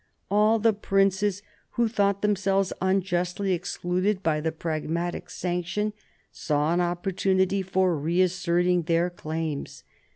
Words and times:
All 0.31 0.57
the 0.57 0.73
princes 0.73 1.43
who 1.73 1.87
thought 1.87 2.23
themselves 2.23 2.73
unjustly 2.81 3.53
excluded 3.53 4.23
by 4.23 4.41
the 4.41 4.51
Pragmatic 4.51 5.29
Sanction 5.29 5.93
saw 6.31 6.73
an 6.73 6.81
opportunity 6.81 7.61
for 7.61 7.95
reasserting 7.95 8.81
their 8.81 9.11
claims. 9.11 9.83